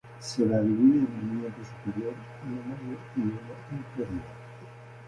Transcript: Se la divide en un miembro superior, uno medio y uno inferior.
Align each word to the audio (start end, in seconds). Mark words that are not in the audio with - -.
Se 0.17 0.43
la 0.47 0.59
divide 0.59 0.97
en 1.01 1.05
un 1.05 1.41
miembro 1.41 1.63
superior, 1.63 2.15
uno 2.43 2.75
medio 2.75 2.97
y 3.17 3.21
uno 3.21 3.39
inferior. 3.71 4.21